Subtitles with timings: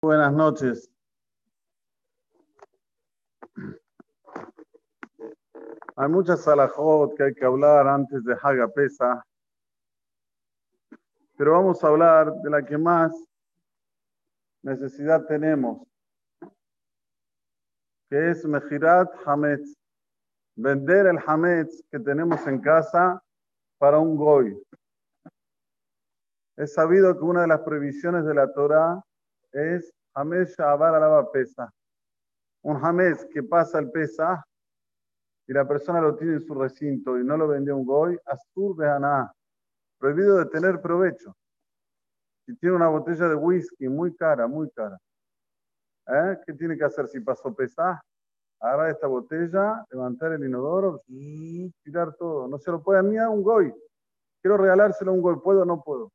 [0.00, 0.88] Buenas noches.
[5.96, 9.26] Hay muchas salahot que hay que hablar antes de Haga Pesa,
[11.36, 13.12] pero vamos a hablar de la que más
[14.62, 15.84] necesidad tenemos,
[18.08, 19.76] que es Mejirat Hametz,
[20.54, 23.20] vender el Hametz que tenemos en casa
[23.78, 24.62] para un goy.
[26.56, 29.02] Es sabido que una de las prohibiciones de la Torah
[29.52, 31.72] es Hametz Shabar Alaba Pesa.
[32.62, 34.44] Un Hametz que pasa el Pesa
[35.46, 38.76] y la persona lo tiene en su recinto y no lo vendió un goy, Astur
[38.76, 39.32] Behaná,
[39.98, 41.34] prohibido de tener provecho.
[42.44, 44.98] Si tiene una botella de whisky muy cara, muy cara,
[46.06, 46.38] ¿eh?
[46.46, 48.02] ¿qué tiene que hacer si pasó Pesa?
[48.60, 52.48] Agarrar esta botella, levantar el inodoro, y tirar todo.
[52.48, 53.72] No se lo puede ni a un goy.
[54.42, 56.10] Quiero regalárselo a un goy, ¿puedo o no puedo?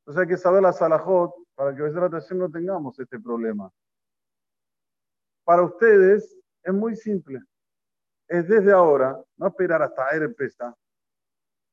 [0.00, 3.70] Entonces hay que saber la salajot para que no tengamos este problema.
[5.44, 7.38] Para ustedes es muy simple.
[8.26, 10.74] Es desde ahora, no esperar hasta el pesa,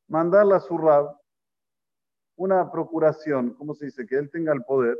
[0.09, 1.17] mandarle a su rab
[2.35, 4.05] una procuración, ¿cómo se dice?
[4.05, 4.97] Que él tenga el poder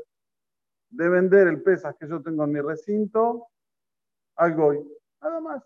[0.89, 3.49] de vender el pesas que yo tengo en mi recinto
[4.38, 4.89] al goy.
[5.22, 5.63] Nada más.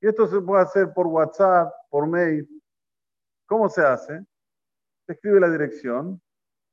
[0.00, 2.60] Y esto se puede hacer por WhatsApp, por mail.
[3.46, 4.20] ¿Cómo se hace?
[5.06, 6.20] Se escribe la dirección,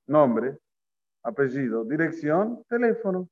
[0.07, 0.57] nombre,
[1.23, 3.29] apellido, dirección, teléfono.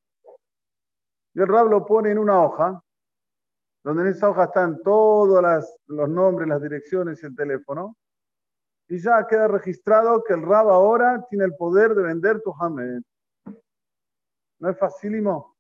[1.34, 2.82] Y el RAB lo pone en una hoja,
[3.84, 5.44] donde en esa hoja están todos
[5.88, 7.96] los nombres, las direcciones y el teléfono.
[8.88, 13.02] Y ya queda registrado que el RAB ahora tiene el poder de vender tu Hamed.
[14.60, 15.56] ¿No es facilísimo?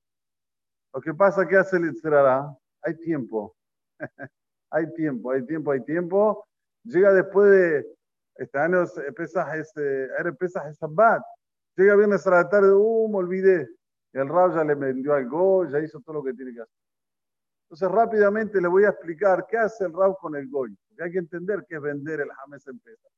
[0.93, 3.55] Lo que pasa que hace el Itzerará, hay tiempo.
[4.71, 6.47] hay tiempo, hay tiempo, hay tiempo.
[6.83, 7.97] Llega después de
[8.35, 8.83] este año,
[9.15, 11.21] pesas, este, era pesas Shabbat.
[11.79, 13.69] Llega viernes a la tarde, uh, me olvidé.
[14.11, 16.75] Y el Rab ya le vendió algo, ya hizo todo lo que tiene que hacer.
[17.63, 20.77] Entonces, rápidamente le voy a explicar qué hace el Rab con el Goy.
[20.89, 23.13] Porque hay que entender qué es vender el James en pesas.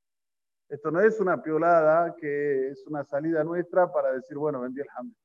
[0.70, 4.90] Esto no es una piolada que es una salida nuestra para decir, bueno, vendí el
[4.90, 5.18] James.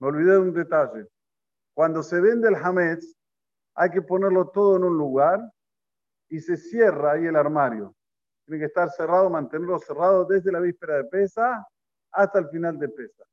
[0.00, 1.06] Me olvidé de un detalle.
[1.74, 3.14] Cuando se vende el Hametz,
[3.76, 5.38] hay que ponerlo todo en un lugar
[6.28, 7.94] y se cierra ahí el armario.
[8.46, 11.64] Tiene que estar cerrado, mantenerlo cerrado desde la víspera de pesa
[12.14, 13.24] hasta el final de pesa.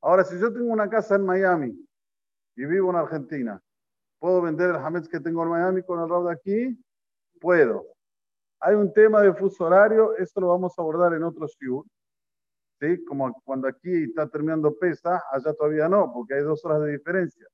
[0.00, 1.88] Ahora, si yo tengo una casa en Miami
[2.56, 3.60] y vivo en Argentina,
[4.20, 6.84] ¿puedo vender el Hametz que tengo en Miami con el rabo de aquí?
[7.40, 7.84] Puedo.
[8.60, 11.84] Hay un tema de fuso horario, esto lo vamos a abordar en otro shiur.
[12.80, 13.04] ¿sí?
[13.04, 17.46] Como cuando aquí está terminando pesa, allá todavía no, porque hay dos horas de diferencia.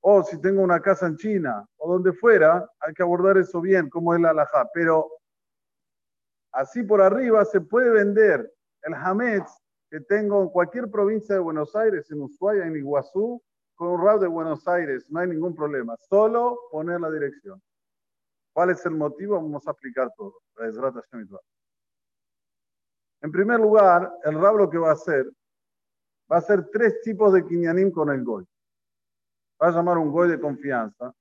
[0.00, 3.90] O si tengo una casa en China o donde fuera, hay que abordar eso bien,
[3.90, 4.68] como es la alajá.
[4.72, 5.10] Pero
[6.52, 8.52] así por arriba se puede vender
[8.86, 9.52] el Hametz
[9.90, 13.42] que tengo en cualquier provincia de Buenos Aires, en Ushuaia, en Iguazú,
[13.74, 15.96] con un rab de Buenos Aires, no hay ningún problema.
[16.08, 17.60] Solo poner la dirección.
[18.52, 19.34] ¿Cuál es el motivo?
[19.34, 20.40] Vamos a aplicar todo.
[23.22, 25.26] En primer lugar, el rab lo que va a hacer,
[26.30, 28.46] va a hacer tres tipos de kinyanim con el goy.
[29.60, 31.12] Va a llamar un goy de confianza.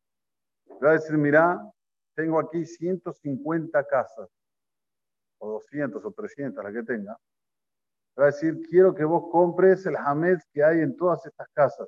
[0.83, 1.59] Va a decir, mira,
[2.15, 4.29] tengo aquí 150 casas,
[5.39, 7.17] o 200 o 300, la que tenga.
[8.17, 11.87] Va a decir, quiero que vos compres el hamed que hay en todas estas casas.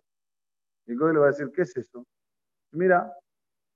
[0.86, 2.06] Y el le va a decir, ¿qué es eso?
[2.72, 3.14] Mira,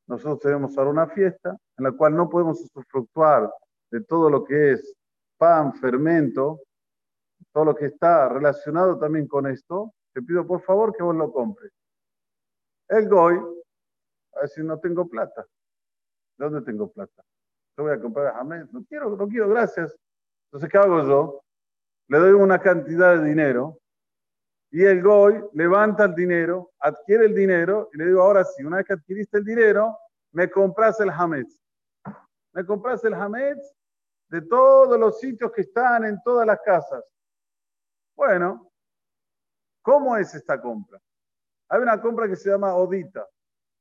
[0.07, 3.51] nosotros tenemos ahora una fiesta en la cual no podemos usufructuar
[3.91, 4.93] de todo lo que es
[5.37, 6.61] pan, fermento,
[7.51, 11.31] todo lo que está relacionado también con esto, te pido por favor que vos lo
[11.31, 11.71] compres.
[12.87, 15.45] El Goy va a decir, no tengo plata.
[16.37, 17.23] ¿De dónde tengo plata?
[17.77, 19.95] Yo voy a comprar a No quiero, no quiero, gracias.
[20.45, 21.41] Entonces, ¿qué hago yo?
[22.11, 23.79] Le doy una cantidad de dinero
[24.69, 28.77] y el Goy levanta el dinero, adquiere el dinero y le digo, ahora sí, una
[28.77, 29.97] vez que adquiriste el dinero,
[30.33, 31.57] me compras el Hametz.
[32.51, 33.65] Me compras el Hametz
[34.27, 37.01] de todos los sitios que están en todas las casas.
[38.13, 38.69] Bueno,
[39.81, 40.99] ¿cómo es esta compra?
[41.69, 43.25] Hay una compra que se llama Odita.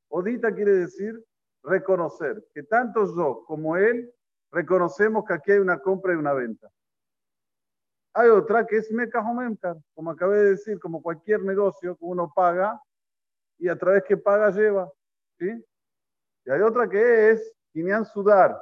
[0.08, 1.20] Odita quiere decir
[1.64, 4.08] reconocer, que tanto yo como él
[4.52, 6.70] reconocemos que aquí hay una compra y una venta.
[8.12, 12.32] Hay otra que es Meca o como acabé de decir, como cualquier negocio que uno
[12.34, 12.80] paga
[13.58, 14.90] y a través que paga lleva.
[15.38, 15.64] ¿sí?
[16.44, 18.60] Y hay otra que es Kinyan Sudar,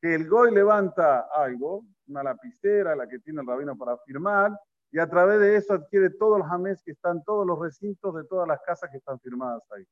[0.00, 4.58] que el Goy levanta algo, una lapicera, la que tiene el rabino para firmar,
[4.90, 8.24] y a través de eso adquiere todos los jamés que están, todos los recintos de
[8.24, 9.84] todas las casas que están firmadas ahí.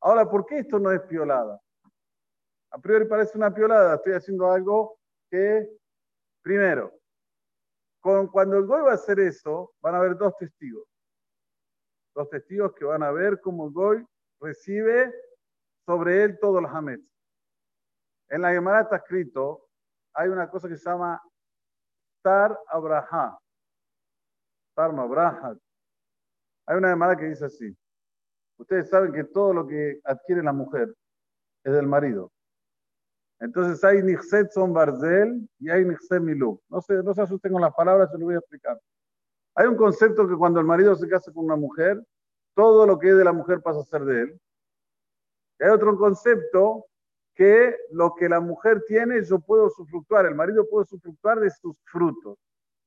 [0.00, 1.60] Ahora, ¿por qué esto no es piolada?
[2.70, 4.98] A priori parece una piolada, estoy haciendo algo
[5.30, 5.68] que,
[6.42, 7.01] primero,
[8.02, 10.86] cuando el Goy va a hacer eso, van a haber dos testigos.
[12.14, 14.06] Dos testigos que van a ver cómo el Goy
[14.40, 15.14] recibe
[15.86, 17.06] sobre él todo el Hametz.
[18.28, 19.68] En la Gemara está escrito,
[20.14, 21.22] hay una cosa que se llama
[22.22, 23.38] Tar Abraha.
[24.74, 25.56] Tar Abraha.
[26.66, 27.76] Hay una Gemara que dice así.
[28.58, 30.94] Ustedes saben que todo lo que adquiere la mujer
[31.64, 32.32] es del marido.
[33.42, 36.62] Entonces hay Nixet son Barzel y hay Nixet Milú.
[36.68, 38.80] No se, no se asusten con las palabras, se lo voy a explicar.
[39.56, 42.00] Hay un concepto que cuando el marido se casa con una mujer,
[42.54, 44.40] todo lo que es de la mujer pasa a ser de él.
[45.58, 46.86] hay otro concepto
[47.34, 51.76] que lo que la mujer tiene yo puedo sufructuar, el marido puede sufructuar de sus
[51.90, 52.38] frutos,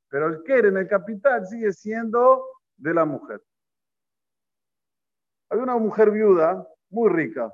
[0.08, 2.46] pero el que en el capital sigue siendo
[2.78, 3.44] de la mujer.
[5.50, 7.54] Hay una mujer viuda muy rica,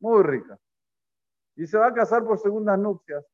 [0.00, 0.58] muy rica
[1.56, 3.24] y se va a casar por segundas nupcias.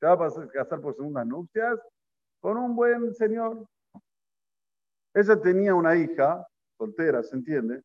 [0.00, 1.78] Se va a casar por segundas nupcias
[2.40, 3.66] con un buen señor.
[5.14, 7.82] Ella tenía una hija, soltera, ¿se entiende?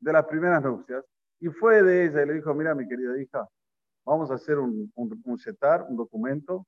[0.00, 1.04] De las primeras nupcias.
[1.40, 3.48] Y fue de ella y le dijo, mira mi querida hija,
[4.04, 5.38] vamos a hacer un, un, un
[5.88, 6.66] un documento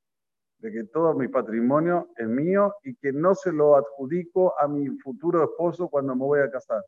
[0.59, 4.89] de que todo mi patrimonio es mío y que no se lo adjudico a mi
[4.99, 6.85] futuro esposo cuando me voy a casar.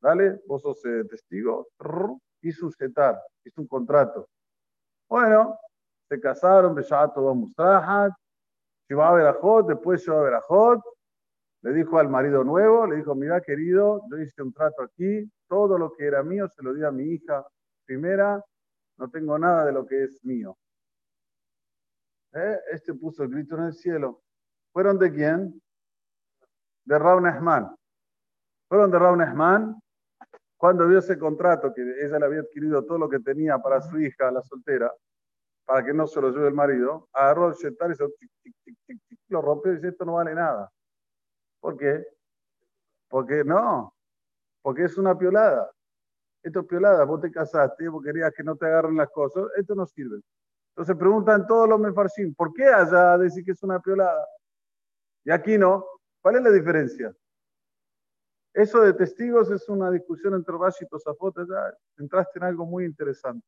[0.00, 1.68] Dale, vos sos eh, testigo
[2.42, 4.28] hizo un setar, hizo un contrato.
[5.08, 5.58] Bueno,
[6.08, 6.74] se casaron,
[7.14, 8.12] todo Mustrahat,
[8.90, 10.80] a Verajot, después a Verajot,
[11.62, 15.76] le dijo al marido nuevo, le dijo, mira querido, yo hice un trato aquí, todo
[15.76, 17.44] lo que era mío se lo di a mi hija
[17.84, 18.42] primera,
[18.98, 20.56] no tengo nada de lo que es mío.
[22.34, 22.58] ¿Eh?
[22.72, 24.22] Este puso el grito en el cielo.
[24.72, 25.62] ¿Fueron de quién?
[26.84, 27.24] De Raúl.
[28.68, 29.18] Fueron de Raúl
[30.58, 33.98] cuando vio ese contrato que ella le había adquirido todo lo que tenía para su
[33.98, 34.92] hija, la soltera,
[35.64, 37.94] para que no se lo lleve el marido, agarró el shetar y
[39.28, 40.70] lo rompió y dice, esto no vale nada.
[41.60, 42.04] ¿Por qué?
[43.08, 43.94] Porque no,
[44.60, 45.70] porque es una piolada.
[46.42, 49.74] Esto es piolada, vos te casaste, vos querías que no te agarren las cosas, esto
[49.74, 50.20] no sirve.
[50.70, 54.26] Entonces preguntan todos los mefarshim, ¿por qué allá decir que es una piolada?
[55.24, 55.84] Y aquí no.
[56.20, 57.14] ¿Cuál es la diferencia?
[58.58, 61.32] Eso de testigos es una discusión entre Rashi y Tosafot.
[61.48, 63.46] Ya entraste en algo muy interesante.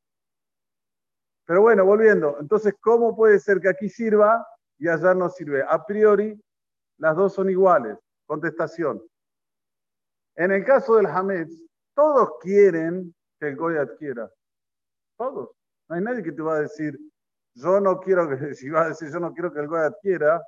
[1.45, 2.37] Pero bueno, volviendo.
[2.39, 4.47] Entonces, ¿cómo puede ser que aquí sirva
[4.79, 5.65] y allá no sirve?
[5.69, 6.41] A priori,
[6.99, 7.99] las dos son iguales.
[8.25, 9.03] Contestación.
[10.37, 11.61] En el caso del Hametz,
[11.93, 14.31] todos quieren que el Goy adquiera.
[15.19, 15.51] Todos.
[15.89, 16.97] No hay nadie que te va a decir,
[17.55, 18.73] yo no quiero que, decir,
[19.21, 20.41] no quiero que el Goy adquiera,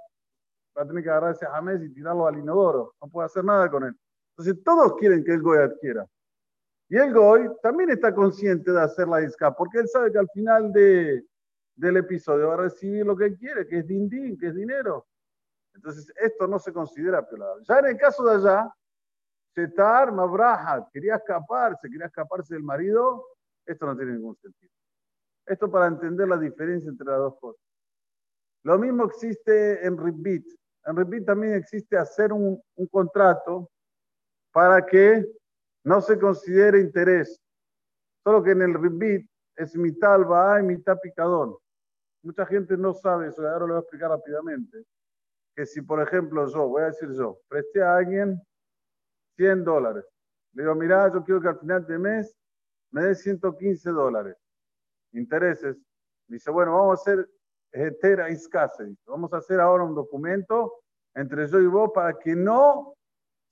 [0.78, 2.94] va a tener que agarrar ese Hametz y tirarlo al inodoro.
[3.02, 3.98] No puede hacer nada con él.
[4.37, 6.06] Entonces todos quieren que el Goy adquiera.
[6.88, 10.29] Y el Goy también está consciente de hacer la isca, porque él sabe que al
[10.29, 11.25] final de,
[11.75, 15.06] del episodio va a recibir lo que quiere, que es din, din que es dinero.
[15.75, 17.61] Entonces esto no se considera piolado.
[17.62, 18.75] Ya en el caso de allá,
[19.55, 23.26] Setar Mabrahat, quería escaparse, quería escaparse del marido,
[23.67, 24.73] esto no tiene ningún sentido.
[25.46, 27.62] Esto para entender la diferencia entre las dos cosas.
[28.64, 30.46] Lo mismo existe en Ribbit.
[30.84, 33.71] En Ribbit también existe hacer un, un contrato
[34.52, 35.26] para que
[35.84, 37.40] no se considere interés.
[38.22, 41.56] Solo que en el ribit es mitad alba y mitad picadón.
[42.22, 44.84] Mucha gente no sabe eso, ahora lo voy a explicar rápidamente.
[45.56, 48.41] Que si, por ejemplo, yo, voy a decir yo, presté a alguien
[49.36, 50.05] 100 dólares.
[50.53, 52.36] Le digo, mira, yo quiero que al final de mes
[52.91, 54.36] me dé 115 dólares.
[55.12, 55.76] Intereses.
[56.29, 57.29] Dice, bueno, vamos a hacer
[57.72, 58.96] etera iscase.
[59.06, 60.82] Vamos a hacer ahora un documento
[61.15, 62.94] entre yo y vos para que no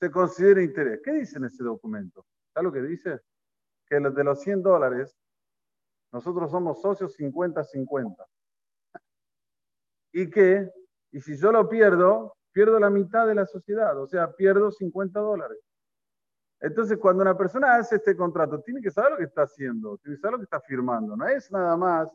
[0.01, 1.01] se considera interés.
[1.05, 2.25] ¿Qué dice en ese documento?
[2.55, 3.21] ¿Sabes lo que dice?
[3.87, 5.15] Que de los 100 dólares,
[6.11, 8.17] nosotros somos socios 50-50.
[10.13, 10.71] Y que,
[11.13, 15.21] y si yo lo pierdo, pierdo la mitad de la sociedad, o sea, pierdo 50
[15.21, 15.59] dólares.
[16.61, 20.17] Entonces, cuando una persona hace este contrato, tiene que saber lo que está haciendo, tiene
[20.17, 21.17] que saber lo que está firmando.
[21.17, 22.11] No es nada más,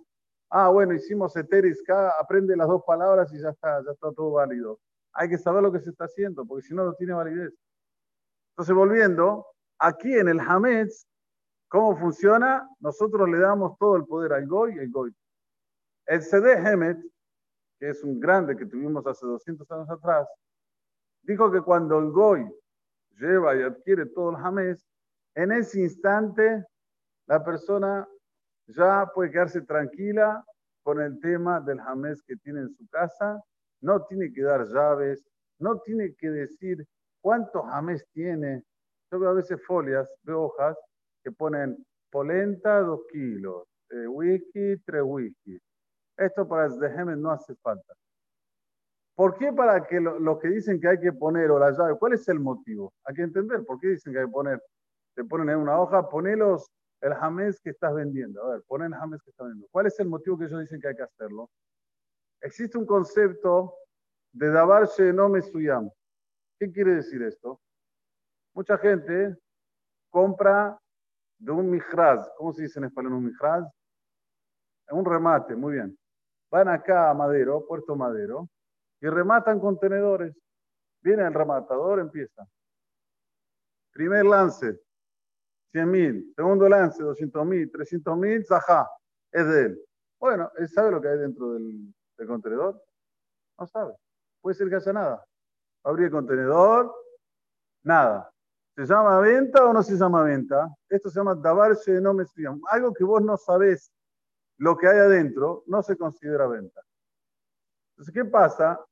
[0.50, 1.84] ah, bueno, hicimos Eteris,
[2.20, 4.80] aprende las dos palabras y ya está, ya está todo válido.
[5.14, 7.54] Hay que saber lo que se está haciendo, porque si no, no tiene validez.
[8.56, 9.46] Entonces, volviendo,
[9.80, 11.06] aquí en el Hametz,
[11.68, 12.70] ¿cómo funciona?
[12.80, 15.14] Nosotros le damos todo el poder al Goy y al Goy.
[16.06, 16.98] El CD Hemet,
[17.78, 20.26] que es un grande que tuvimos hace 200 años atrás,
[21.24, 22.50] dijo que cuando el Goy
[23.20, 24.86] lleva y adquiere todo el Hametz,
[25.34, 26.64] en ese instante
[27.28, 28.08] la persona
[28.68, 30.46] ya puede quedarse tranquila
[30.82, 33.44] con el tema del Hametz que tiene en su casa,
[33.82, 35.26] no tiene que dar llaves,
[35.60, 36.88] no tiene que decir
[37.26, 38.62] ¿Cuántos jamés tiene?
[39.12, 40.78] Yo veo a veces folias, veo hojas
[41.24, 41.76] que ponen
[42.12, 45.60] polenta, dos kilos, eh, whisky, tres whisky.
[46.18, 47.96] Esto para el Dehemet no hace falta.
[49.16, 52.14] ¿Por qué para que los que dicen que hay que poner o la llave, cuál
[52.14, 52.94] es el motivo?
[53.06, 54.62] Hay que entender por qué dicen que hay que poner.
[55.16, 56.70] Te ponen en una hoja, ponelos
[57.02, 58.44] el jamés que estás vendiendo.
[58.44, 59.68] A ver, ponen el jamés que estás vendiendo.
[59.72, 61.50] ¿Cuál es el motivo que ellos dicen que hay que hacerlo?
[62.42, 63.74] Existe un concepto
[64.32, 65.90] de dabar no mesuyam.
[66.60, 67.60] ¿Qué quiere decir esto?
[68.54, 69.36] Mucha gente
[70.10, 70.80] compra
[71.38, 72.30] de un mijraz.
[72.38, 73.66] ¿Cómo se dice en español un mijraz?
[74.90, 75.98] Un remate, muy bien.
[76.50, 78.48] Van acá a Madero, Puerto Madero,
[79.02, 80.36] y rematan contenedores.
[81.02, 82.48] Viene el rematador, empieza.
[83.92, 84.80] Primer lance,
[85.72, 86.34] 100 mil.
[86.36, 88.90] Segundo lance, 200 mil, 300 mil, zajá,
[89.32, 89.86] es de él.
[90.20, 91.94] Bueno, él sabe lo que hay dentro del,
[92.26, 92.82] contenedor.
[93.60, 93.94] No sabe.
[94.42, 95.26] Puede ser que haya nada.
[95.86, 96.94] Abrir el contenedor,
[97.84, 98.32] nada.
[98.76, 100.68] ¿Se llama venta o no se llama venta?
[100.90, 102.26] Esto se llama davarse no me
[102.72, 103.92] Algo que vos no sabés
[104.58, 106.82] lo que hay adentro, no se considera venta.
[107.92, 108.84] Entonces, ¿qué pasa?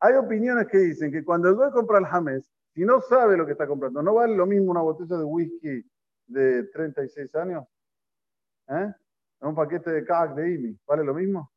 [0.00, 3.46] Hay opiniones que dicen que cuando el dueño compra el James, si no sabe lo
[3.46, 5.88] que está comprando, no vale lo mismo una botella de whisky
[6.26, 7.64] de 36 años,
[8.68, 8.92] ¿eh?
[9.40, 11.52] un paquete de CAC de IMI, ¿vale lo mismo?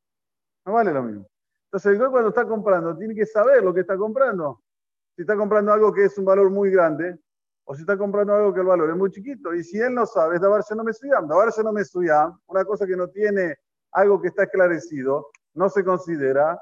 [0.66, 1.28] No vale lo mismo.
[1.66, 4.62] Entonces el dueño cuando está comprando tiene que saber lo que está comprando.
[5.16, 7.18] Si está comprando algo que es un valor muy grande,
[7.64, 9.54] o si está comprando algo que el valor es muy chiquito.
[9.54, 11.28] Y si él no sabe, es davarse no me estudiam.
[11.28, 13.56] Davarse no me estudiam, una cosa que no tiene
[13.92, 16.60] algo que está esclarecido, no se considera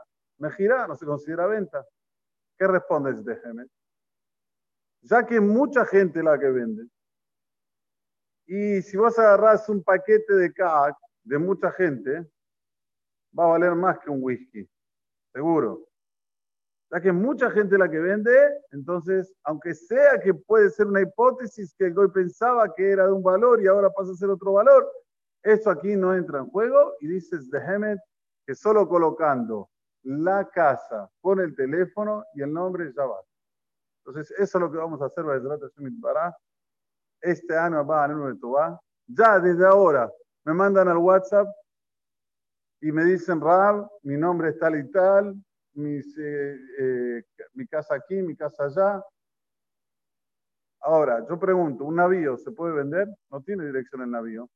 [0.52, 1.86] gira, no se considera venta.
[2.58, 3.70] ¿Qué responde de Gemet?
[5.02, 6.88] Ya que mucha gente la que vende,
[8.46, 12.30] y si vos agarrás un paquete de CAC de mucha gente,
[13.38, 14.70] va a valer más que un whisky,
[15.32, 15.88] seguro.
[16.94, 18.32] Ya que mucha gente la que vende,
[18.72, 23.12] entonces, aunque sea que puede ser una hipótesis que el Goy pensaba que era de
[23.12, 24.88] un valor y ahora pasa a ser otro valor,
[25.42, 28.00] eso aquí no entra en juego y dices de Hemet
[28.46, 29.72] que solo colocando
[30.04, 33.20] la casa con el teléfono y el nombre ya va.
[34.06, 35.26] Entonces, eso es lo que vamos a hacer
[36.00, 36.38] para
[37.22, 38.80] este año va a va.
[39.08, 40.12] Ya desde ahora
[40.46, 41.48] me mandan al WhatsApp
[42.82, 45.36] y me dicen, Rab, mi nombre es tal y tal,
[45.76, 49.04] eh, eh, mi casa aquí, mi casa allá.
[50.82, 53.08] Ahora, yo pregunto, ¿un navío se puede vender?
[53.32, 54.50] No tiene dirección el navío.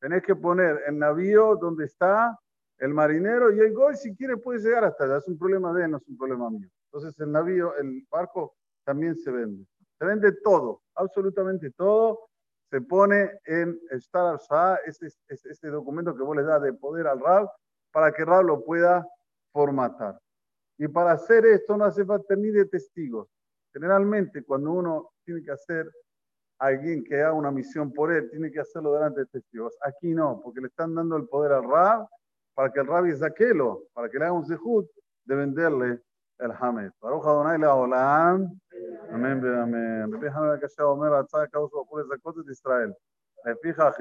[0.00, 2.38] Tenés que poner el navío donde está
[2.78, 5.18] el marinero y el gol, si quiere, puede llegar hasta allá.
[5.18, 6.68] Es un problema de él, no es un problema mío.
[6.86, 9.66] Entonces, el navío, el barco también se vende.
[9.98, 12.30] Se vende todo, absolutamente todo.
[12.70, 17.20] Se pone en Star Shah, ese, ese, documento que vos le das de poder al
[17.20, 17.48] RAB,
[17.92, 19.06] para que RAB lo pueda
[19.52, 20.18] formatar.
[20.78, 23.28] Y para hacer esto no hace falta ni de testigos.
[23.72, 25.90] Generalmente, cuando uno tiene que hacer
[26.58, 29.76] alguien que haga una misión por él, tiene que hacerlo delante de testigos.
[29.82, 32.06] Aquí no, porque le están dando el poder al Rab
[32.54, 34.88] para que el Rabbi saquelo, para que le haga un zehut
[35.24, 36.02] de venderle
[36.38, 36.90] el Hamed.
[37.00, 38.60] Baruch Adonai Leolam.
[39.10, 40.12] Amén, amén.
[40.12, 42.94] Rabbi Hamed Kasha Omer, Atzah, causa por esa cosa de Israel.
[43.44, 43.92] Le fija a